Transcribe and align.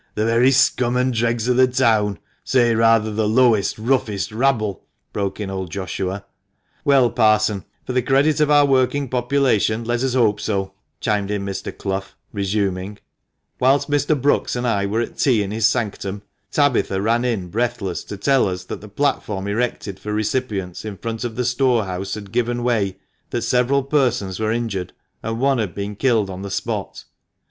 —the 0.15 0.25
very 0.25 0.49
scum 0.49 0.97
and 0.97 1.13
dregs 1.13 1.47
of 1.47 1.57
the 1.57 1.67
town— 1.67 2.17
say 2.43 2.73
rather 2.73 3.13
the 3.13 3.27
lowest, 3.29 3.77
roughest 3.77 4.31
rabble!" 4.31 4.83
broke 5.13 5.39
in 5.39 5.51
old 5.51 5.69
Joshua. 5.69 6.25
"Well, 6.83 7.11
Parson, 7.11 7.65
for 7.85 7.93
the 7.93 8.01
credit 8.01 8.39
of 8.39 8.49
our 8.49 8.65
working 8.65 9.07
population, 9.09 9.83
let 9.83 10.01
us 10.01 10.15
hope 10.15 10.41
so," 10.41 10.73
chimed 11.01 11.29
in 11.29 11.45
Mr. 11.45 11.71
Clough, 11.77 12.05
resuming— 12.33 12.97
"Whilst 13.59 13.91
Mr. 13.91 14.19
Brookes 14.19 14.55
and 14.55 14.65
I 14.67 14.87
were 14.87 15.01
at 15.01 15.19
tea 15.19 15.43
in 15.43 15.51
his 15.51 15.67
sanctum, 15.67 16.23
Tabitha 16.51 16.99
ran 16.99 17.23
in 17.23 17.49
breathless 17.49 18.03
to 18.05 18.17
tell 18.17 18.47
us 18.47 18.63
that 18.63 18.81
the 18.81 18.89
platform 18.89 19.47
erected 19.47 19.99
for 19.99 20.11
recipients 20.11 20.83
in 20.83 20.97
front 20.97 21.23
of 21.23 21.35
the 21.35 21.45
storehouse 21.45 22.15
had 22.15 22.31
given 22.31 22.63
way, 22.63 22.97
that 23.29 23.43
several 23.43 23.83
persons 23.83 24.39
were 24.39 24.51
injured, 24.51 24.93
and 25.21 25.39
one 25.39 25.59
had 25.59 25.75
been 25.75 25.95
killed 25.95 26.31
on 26.31 26.41
the 26.41 26.49
spot." 26.49 27.05